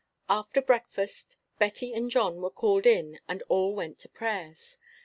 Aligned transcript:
After 0.27 0.63
breakfast 0.63 1.37
Betty 1.59 1.93
and 1.93 2.09
John 2.09 2.41
were 2.41 2.49
called 2.49 2.87
in 2.87 3.19
and 3.27 3.43
all 3.49 3.75
went 3.75 3.99
to 3.99 4.09
prayers. 4.09 4.79